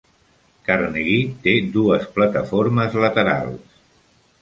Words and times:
Carnegie 0.69 1.19
té 1.45 1.55
dues 1.77 2.09
plataformes 2.17 3.01
laterals. 3.07 3.81